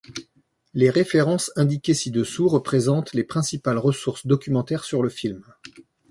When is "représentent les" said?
2.47-3.23